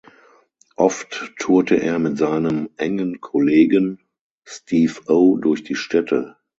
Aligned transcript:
Oft 0.77 1.31
tourte 1.37 1.75
er 1.75 1.99
mit 1.99 2.17
seinem 2.17 2.71
engen 2.77 3.21
Kollegen 3.21 3.99
Steve-O 4.45 5.37
durch 5.37 5.63
die 5.63 5.75
Städte. 5.75 6.37